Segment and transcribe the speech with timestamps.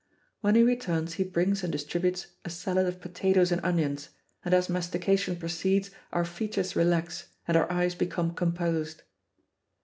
[0.39, 4.09] When he returns he brings and distributes a salad of potatoes and onions,
[4.43, 9.03] and as mastication proceeds our features relax and our eyes become composed.